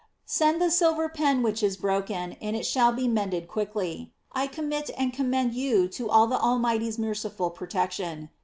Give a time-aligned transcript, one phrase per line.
[0.25, 4.13] Send the silver pen which is broken, and it shall be mended quickly.
[4.33, 8.31] So I commit and commend you all to the Almighty's merciful protection.